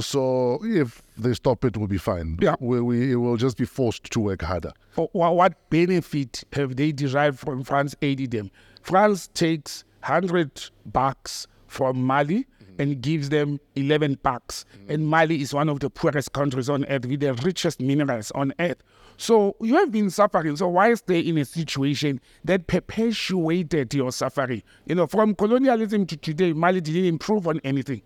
[0.00, 2.38] So if they stop it, we'll be fine.
[2.42, 2.56] Yeah.
[2.60, 4.72] We, we will just be forced to work harder.
[4.96, 8.50] Wha- what benefit have they derived from France aiding them?
[8.82, 12.46] France takes 100 bucks from Mali
[12.80, 14.64] and gives them 11 bucks.
[14.88, 18.54] And Mali is one of the poorest countries on earth with the richest minerals on
[18.58, 18.78] earth.
[19.18, 20.56] So you have been suffering.
[20.56, 24.62] So why stay in a situation that perpetuated your suffering?
[24.86, 28.00] You know, from colonialism to today, Mali didn't improve on anything.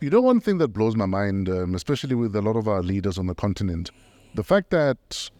[0.00, 2.82] You know, one thing that blows my mind, um, especially with a lot of our
[2.82, 3.90] leaders on the continent,
[4.34, 5.30] the fact that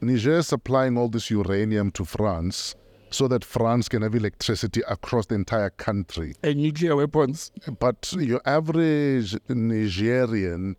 [0.00, 2.74] Niger is supplying all this uranium to France
[3.10, 6.34] so that France can have electricity across the entire country.
[6.42, 7.52] And nuclear weapons.
[7.78, 10.76] But your average Nigerian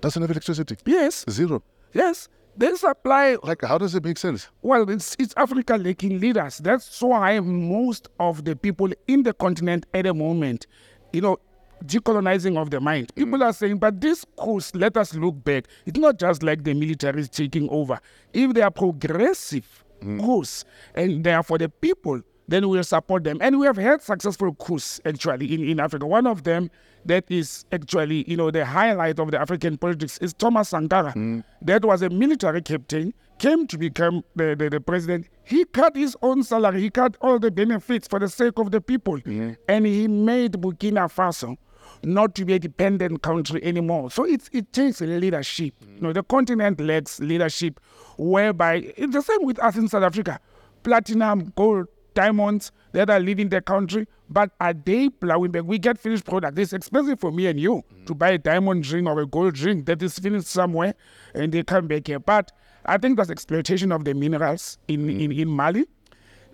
[0.00, 0.76] doesn't have electricity.
[0.84, 1.62] Yes, Zero.
[1.92, 2.28] yes.
[2.54, 4.48] They supply Like, how does it make sense?
[4.60, 6.58] Well, it's, it's Africa lacking leaders.
[6.58, 10.66] That's why most of the people in the continent at the moment,
[11.14, 11.38] you know,
[11.86, 13.08] decolonizing of the mind.
[13.08, 13.24] Mm.
[13.24, 15.64] People are saying, but this course, let us look back.
[15.86, 17.98] It's not just like the military is taking over.
[18.34, 19.81] If they are progressive
[20.20, 23.38] course and they are for the people, then we'll support them.
[23.40, 26.06] And we have had successful coups actually in, in Africa.
[26.06, 26.70] One of them
[27.04, 31.12] that is actually, you know, the highlight of the African politics is Thomas Sankara.
[31.14, 31.44] Mm.
[31.62, 35.28] That was a military captain, came to become the, the, the president.
[35.44, 38.80] He cut his own salary, he cut all the benefits for the sake of the
[38.80, 39.18] people.
[39.18, 39.56] Mm.
[39.68, 41.56] And he made Burkina Faso
[42.02, 44.10] not to be a dependent country anymore.
[44.10, 45.74] So it, it takes leadership.
[45.94, 47.80] You know, the continent lacks leadership,
[48.16, 50.40] whereby it's the same with us in South Africa.
[50.82, 55.64] Platinum, gold, diamonds that are leaving the country, but are they plowing back?
[55.64, 56.58] We get finished product.
[56.58, 58.06] It's expensive for me and you mm.
[58.06, 60.94] to buy a diamond ring or a gold ring that is finished somewhere
[61.34, 62.18] and they come back here.
[62.18, 62.52] But
[62.84, 65.22] I think that's exploitation of the minerals in, mm.
[65.22, 65.86] in, in Mali.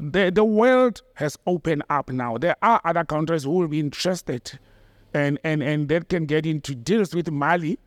[0.00, 2.38] The, the world has opened up now.
[2.38, 4.58] There are other countries who will be interested
[5.14, 7.78] and, and, and that can get into deals with Mali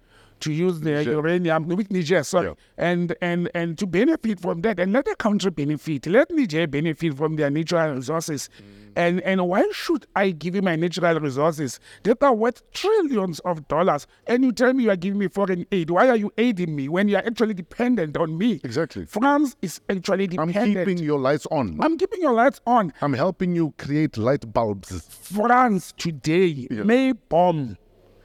[0.42, 2.54] to use the uranium with Niger, sorry, Yeah.
[2.78, 6.08] and, and, and to benefit from that and let the country benefit.
[6.08, 8.50] Let Niger benefit from their natural resources.
[8.60, 8.66] Mm.
[8.94, 13.66] And and why should I give you my natural resources that are worth trillions of
[13.70, 14.06] dollars?
[14.28, 15.90] And you tell me you are giving me foreign aid.
[15.90, 18.60] Why are you aiding me when you are actually dependent on me?
[18.66, 19.06] Exactly.
[19.06, 20.58] France is actually dependent.
[20.58, 21.78] I'm keeping your lights on.
[21.80, 22.92] I'm keeping your lights on.
[23.02, 24.92] I'm helping you create light bulbs.
[25.22, 27.78] France today may bomb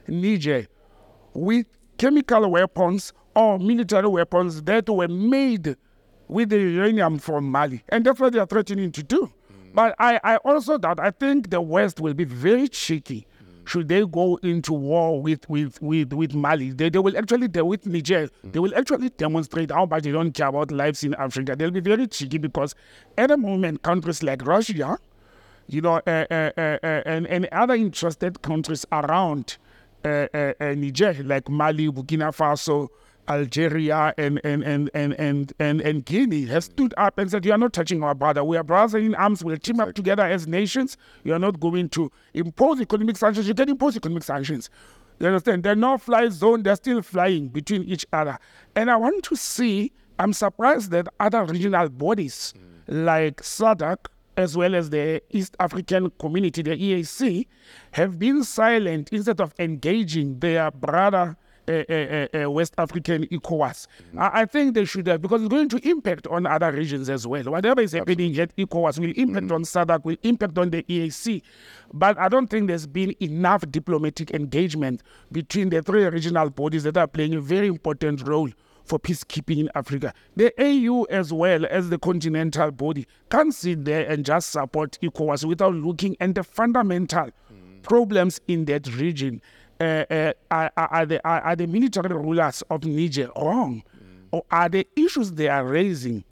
[0.09, 0.67] Niger
[1.33, 1.67] with
[1.99, 5.77] chemical weapons or military weapons that were made
[6.29, 7.83] with the uranium from Mali.
[7.89, 9.33] And that's what they are threatening to do.
[9.75, 13.27] But I, I also doubt, I think the West will be very cheeky
[13.67, 16.71] should they go into war with, with, with, with Mali.
[16.71, 20.47] They, they will actually, with Niger, they will actually demonstrate how much they don't care
[20.47, 21.57] about lives in Africa.
[21.57, 22.75] They'll be very cheeky because
[23.19, 24.99] at the moment, countries like Russia,
[25.67, 29.59] you know, uh, uh, uh, and, and other interested countries around
[30.07, 32.89] Eh, eh, eh, Niger, like Mali, Burkina Faso,
[33.29, 37.51] Algeria, and and, and, and, and, and and Guinea, have stood up and said, You
[37.51, 38.45] are not touching our border.
[38.45, 39.43] We are brothers in arms.
[39.43, 40.97] We'll team up together as nations.
[41.25, 43.49] You are not going to impose economic sanctions.
[43.49, 44.71] You can impose economic sanctions.
[45.19, 45.65] You understand?
[45.65, 48.39] They're no fly zone, they're still flying between each other.
[48.77, 49.91] And I want to see,
[50.21, 53.05] I'm surprised that other regional bodies mm.
[53.07, 53.97] like SADC,
[54.37, 57.47] as well as the East African community, the EAC,
[57.93, 61.37] have been silent instead of engaging their brother
[61.69, 63.89] uh, uh, uh, West African ECOWAS.
[64.17, 67.27] I, I think they should have, because it's going to impact on other regions as
[67.27, 67.43] well.
[67.45, 71.43] Whatever is happening at ECOWAS will impact on SADC, will impact on the EAC.
[71.93, 76.97] But I don't think there's been enough diplomatic engagement between the three regional bodies that
[76.97, 78.51] are playing a very important role
[78.87, 80.15] for peacekeeping in Africa.
[80.37, 85.45] The AU, as well as the continental body, can't sit there and just support ECOWAS
[85.45, 87.31] without looking at the fundamental
[87.83, 89.43] problems in that region.
[89.79, 93.83] Uh, uh, are, are, the, are, are the military rulers of Niger wrong?
[94.31, 96.25] Or are the issues they are raising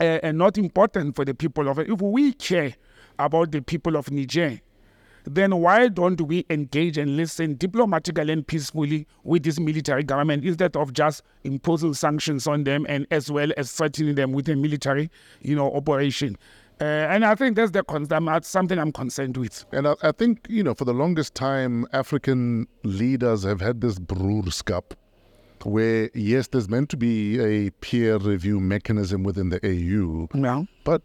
[0.00, 2.74] uh, uh, not important for the people of If we care
[3.18, 4.60] about the people of Niger,
[5.24, 10.76] then why don't we engage and listen diplomatically and peacefully with this military government instead
[10.76, 15.10] of just imposing sanctions on them and as well as threatening them with a military,
[15.40, 16.36] you know, operation?
[16.80, 18.24] Uh, and I think that's the concern.
[18.24, 19.64] That's something I'm concerned with.
[19.72, 23.98] And I, I think, you know, for the longest time, African leaders have had this
[24.00, 24.96] broerskap
[25.64, 31.02] where, yes, there's meant to be a peer review mechanism within the AU, Yeah, but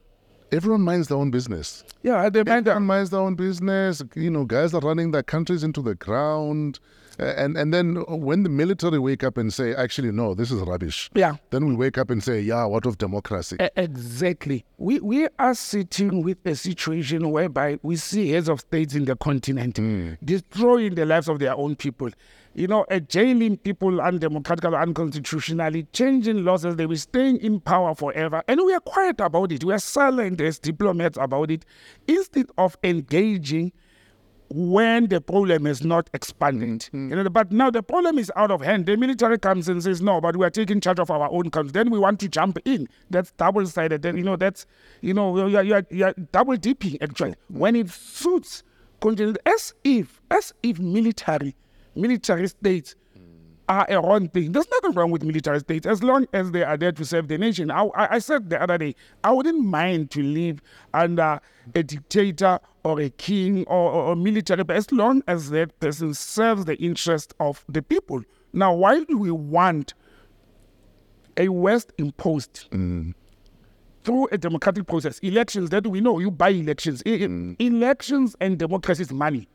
[0.51, 1.83] everyone minds their own business.
[2.03, 2.29] yeah.
[2.29, 4.01] They mind Everyone minds their own business.
[4.15, 6.79] You know, guys are running their countries into the ground.
[7.19, 11.09] And and then when the military wake up and say, actually, no, this is rubbish.
[11.15, 11.37] Yeah.
[11.49, 13.57] Then we wake up and say, yeah, what of democracy?
[13.59, 14.65] E- Exactly.
[14.77, 19.15] We we are sitting with a situation whereby we see heads of states in the
[19.15, 20.11] continent hmm.
[20.23, 22.11] destroying the lives of their own people.
[22.57, 28.41] You know, jailing people undemocratically, unconstitutionally, changing laws as they were staying in power forever.
[28.47, 29.63] And we are quiet about it.
[29.63, 31.65] We are silent as diplomats about it
[32.07, 33.73] instead of engaging
[34.49, 36.85] when the problem is not expanded.
[36.85, 37.09] Hmm.
[37.11, 38.87] You know, but now the problem is out of hand.
[38.87, 41.73] The military comes and says, no, but we are taking charge of our own country.
[41.73, 42.87] Then we want to jump in.
[43.11, 44.01] That's double-sided.
[44.01, 44.65] Then, you know, that's,
[45.01, 47.35] you know, you're, you're, you're double dipping actually.
[47.51, 47.59] Hmm.
[47.59, 48.63] When it suits
[48.99, 51.55] continent, as if, as if military,
[51.97, 52.95] military states
[53.69, 54.53] are a wrong thing.
[54.53, 57.37] There's nothing wrong with military states as long as they are there to serve the
[57.37, 57.69] nation.
[57.69, 60.61] I, I said the other day, I wouldn't mind to live
[60.93, 61.41] under
[61.75, 66.13] a dictator or a king or, or, or military, but as long as that person
[66.13, 68.21] serves the interest of the people.
[68.53, 69.93] Now, why do we want
[71.35, 72.67] a West imposed
[74.03, 77.57] through a democratic process, elections that we know you buy elections, I- mm.
[77.59, 79.49] elections and democracy is money.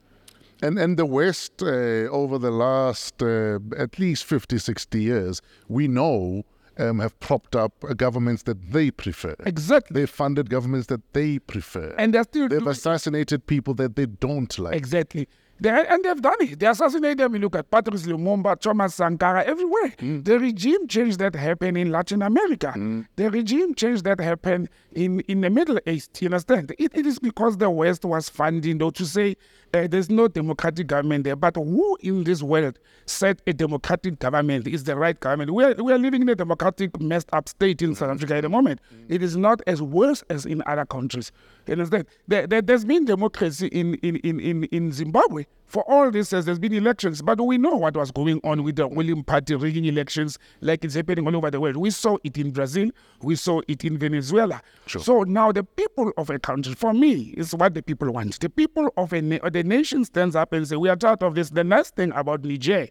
[0.62, 5.88] And and the West, uh, over the last uh, at least 50, 60 years, we
[5.88, 6.44] know
[6.78, 9.34] um, have propped up uh, governments that they prefer.
[9.44, 10.00] Exactly.
[10.00, 11.94] They've funded governments that they prefer.
[11.98, 14.74] And they're still they've assassinated people that they don't like.
[14.74, 15.28] Exactly.
[15.60, 16.58] They, and they've done it.
[16.58, 17.34] They assassinated them.
[17.34, 19.94] You look at Patrice Lumumba, Thomas Sankara, everywhere.
[19.98, 22.74] The regime change that happened in Latin America.
[23.14, 26.20] The regime change that happened in, in the Middle East.
[26.20, 26.74] You understand?
[26.80, 29.36] It, it is because the West was funding, though, to say
[29.74, 31.36] uh, there's no democratic government there.
[31.36, 35.52] But who in this world said a democratic government is the right government?
[35.52, 38.42] We are, we are living in a democratic, messed up state in South Africa at
[38.42, 38.80] the moment.
[39.08, 41.32] It is not as worse as in other countries.
[41.66, 42.06] You understand?
[42.28, 45.44] There, there, has been democracy in, in, in, in, in Zimbabwe.
[45.72, 48.76] For all this years, there's been elections, but we know what was going on with
[48.76, 51.78] the ruling party rigging elections, like it's happening all over the world.
[51.78, 52.90] We saw it in Brazil,
[53.22, 54.60] we saw it in Venezuela.
[54.86, 58.38] So now the people of a country, for me, is what the people want.
[58.38, 61.34] The people of a na- the nation stands up and say, "We are tired of
[61.36, 62.88] this." The nice thing about Niger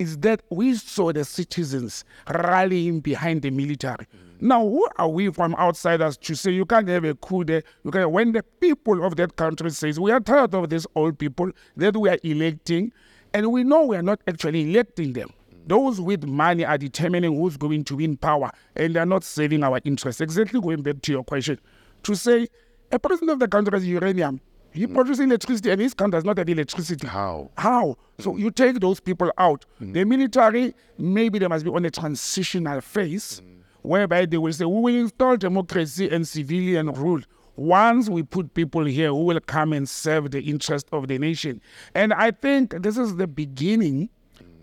[0.00, 4.06] is that we saw the citizens rallying behind the military.
[4.40, 7.62] Now, who are we from outsiders to say you can't have a coup there?
[7.84, 11.18] You can, when the people of that country says we are tired of these old
[11.18, 12.92] people that we are electing,
[13.34, 15.28] and we know we are not actually electing them.
[15.66, 19.80] Those with money are determining who's going to win power, and they're not saving our
[19.84, 20.22] interests.
[20.22, 21.60] Exactly going back to your question,
[22.04, 22.48] to say
[22.90, 24.40] a president of the country has uranium,
[24.72, 24.94] he mm.
[24.94, 27.06] produces electricity, and his country does not have electricity.
[27.06, 27.50] How?
[27.56, 27.96] How?
[28.18, 28.38] So mm.
[28.38, 29.64] you take those people out.
[29.80, 29.92] Mm.
[29.94, 33.42] The military, maybe they must be on a transitional phase
[33.82, 37.20] whereby they will say, we will install democracy and civilian rule.
[37.56, 41.60] Once we put people here who will come and serve the interest of the nation.
[41.94, 44.08] And I think this is the beginning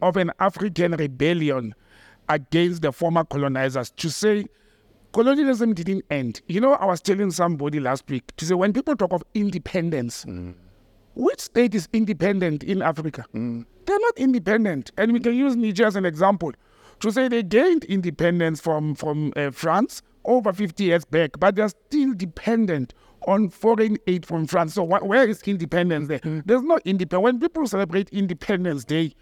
[0.02, 1.76] of an African rebellion
[2.30, 4.46] against the former colonizers to say,
[5.14, 6.42] colonialism didn't end.
[6.48, 10.26] You know, I was telling somebody last week to say, when people talk of independence,
[11.16, 13.26] which state is independent in Africa?
[13.34, 14.92] They're not independent.
[14.98, 16.52] And we can use Niger as an example
[17.00, 21.70] to say they gained independence from, from uh, France over 50 years back, but they're
[21.70, 22.94] still dependent
[23.28, 24.74] on foreign aid from France.
[24.74, 26.20] So wh- where is independence there?
[26.46, 27.24] There's no independence.
[27.24, 29.14] When people celebrate Independence Day,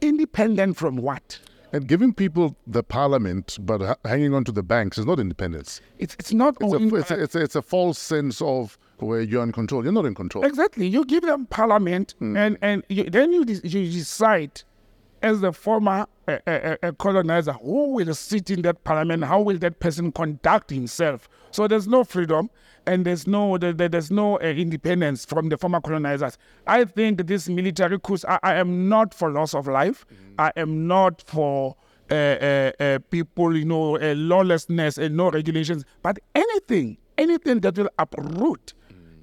[0.00, 1.40] independent from what?
[1.72, 5.80] And giving people the parliament but ha- hanging on to the banks is not independence.
[5.98, 8.78] It's, it's not It's, only a, it's, a, it's, a, it's a false sense of
[8.98, 9.82] where you're in control.
[9.82, 10.44] You're not in control.
[10.44, 10.86] Exactly.
[10.86, 12.36] You give them parliament, hmm.
[12.36, 14.62] and and you, then you, you decide,
[15.22, 19.24] as the former uh, uh, uh, colonizer, who will sit in that parliament?
[19.24, 21.28] How will that person conduct himself?
[21.50, 22.48] So there's no freedom,
[22.86, 26.38] and there's no there, there- there's no uh, independence from the former colonizers.
[26.66, 28.18] I think this military coup.
[28.28, 30.04] I, I am not for loss of life.
[30.38, 31.76] I am not for.
[32.10, 37.78] Uh, uh, uh, people, you know, uh, lawlessness and no regulations, but anything, anything that
[37.78, 38.74] will uproot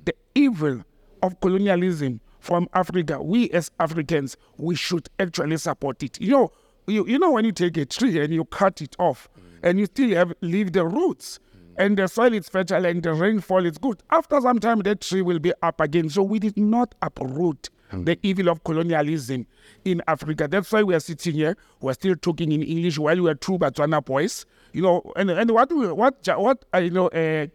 [0.06, 0.82] the evil
[1.22, 6.20] of colonialism from Africa, we as Africans, we should actually support it.
[6.20, 6.52] You know,
[6.90, 9.30] you, you know when you take a tree and you cut it off
[9.64, 11.40] and you still have leave the roots
[11.78, 14.04] and the soil is fertile and the rainfall is good.
[14.12, 16.10] After some time, that tree will be up again.
[16.10, 19.48] So we did not uproot the evil of colonialism
[19.86, 20.48] in Africa.
[20.48, 21.58] That's why we are sitting here.
[21.80, 24.46] We're still talking in English while we are true Botswana boys.
[24.74, 27.08] You know, and and what we, what what uh, you know.
[27.08, 27.48] Uh,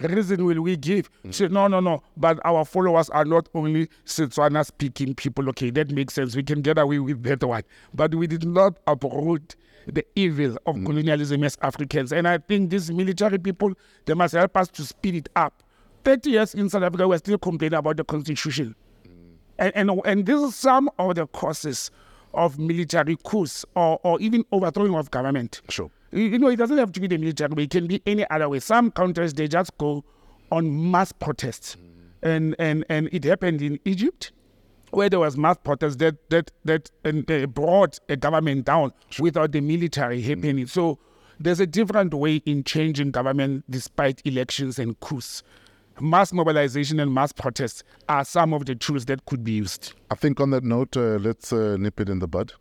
[0.00, 1.10] reason will we give?
[1.30, 2.02] Say, no, no, no.
[2.16, 5.48] But our followers are not only Setswana speaking people.
[5.50, 6.36] Okay, that makes sense.
[6.36, 7.62] We can get away with that one.
[7.94, 10.86] But we did not uproot the evil of mm.
[10.86, 12.12] colonialism as Africans.
[12.12, 13.72] And I think these military people,
[14.04, 15.62] they must help us to speed it up.
[16.04, 18.74] 30 years in South Africa, we're still complaining about the constitution.
[19.06, 19.10] Mm.
[19.58, 21.90] And, and, and this is some of the causes
[22.34, 25.62] of military coups or, or even overthrowing of government.
[25.68, 25.90] Sure.
[26.12, 27.64] You, know, it doesn't have to be the military way.
[27.64, 28.60] It can be any other way.
[28.60, 30.04] Some countries they just go
[30.52, 31.76] on mass protests,
[32.22, 34.32] and and and it happened in Egypt,
[34.90, 39.52] where there was mass protests that that that and, uh, brought a government down without
[39.52, 40.66] the military happening.
[40.66, 40.98] So
[41.40, 45.42] there's a different way in changing government despite elections and coups.
[46.00, 49.94] Mass mobilization and mass protests are some of the tools that could be used.
[50.10, 52.52] I think on that note, uh, let's uh, nip it in the bud.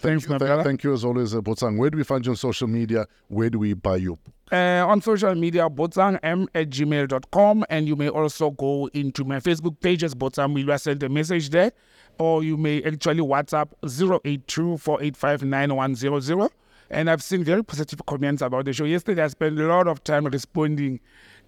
[0.00, 1.78] Thanks, my Th- thank you as always, uh, Botsang.
[1.78, 3.06] Where do we find you on social media?
[3.28, 4.18] Where do we buy you?
[4.52, 7.64] uh, on social media, botsangm at gmail.com.
[7.70, 11.50] And you may also go into my Facebook page as Botsang Moiloa, send a message
[11.50, 11.72] there.
[12.18, 16.50] Or you may actually WhatsApp 082
[16.90, 18.84] And I've seen very positive comments about the show.
[18.84, 21.00] Yesterday, I spent a lot of time responding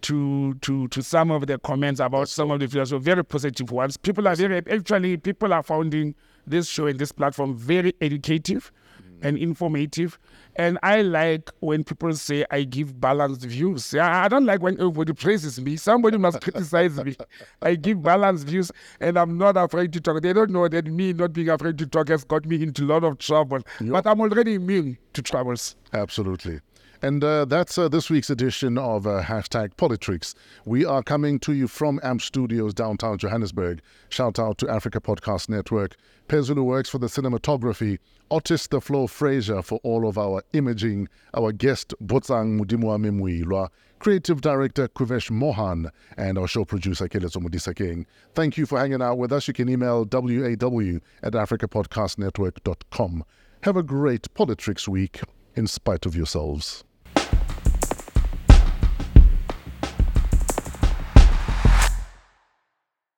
[0.02, 2.88] to to to some of the comments about some of the videos.
[2.88, 3.96] So very positive ones.
[3.96, 6.14] People are very actually people are finding
[6.46, 9.26] this show and this platform very educative mm.
[9.26, 10.18] and informative.
[10.56, 13.92] And I like when people say I give balanced views.
[13.92, 15.76] Yeah, I don't like when everybody praises me.
[15.76, 17.16] Somebody must criticize me.
[17.62, 18.70] I give balanced views
[19.00, 20.20] and I'm not afraid to talk.
[20.20, 22.86] They don't know that me not being afraid to talk has got me into a
[22.86, 23.60] lot of trouble.
[23.80, 25.76] But I'm already immune to troubles.
[25.94, 26.60] Absolutely.
[27.04, 30.34] And uh, that's uh, this week's edition of uh, hashtag PoliTricks.
[30.64, 33.82] We are coming to you from AMP Studios downtown Johannesburg.
[34.08, 35.96] Shout out to Africa Podcast Network.
[36.28, 37.98] Pezulu works for the cinematography.
[38.30, 41.08] Otis the Flow Fraser for all of our imaging.
[41.34, 43.70] Our guest Botsang Mudimwa Memwilwa.
[43.98, 48.06] Creative Director Kuvesh Mohan and our show producer Kelezo Mudisa King.
[48.36, 49.48] Thank you for hanging out with us.
[49.48, 53.24] You can email waw at africapodcastnetwork.com.
[53.64, 55.20] Have a great PoliTricks week
[55.56, 56.84] in spite of yourselves.